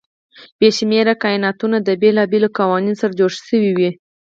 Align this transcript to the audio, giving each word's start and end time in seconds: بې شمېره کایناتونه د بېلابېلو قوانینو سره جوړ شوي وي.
بې 0.59 0.69
شمېره 0.77 1.13
کایناتونه 1.23 1.77
د 1.81 1.89
بېلابېلو 2.01 2.49
قوانینو 2.57 2.99
سره 3.01 3.17
جوړ 3.19 3.31
شوي 3.47 3.71
وي. 3.77 3.89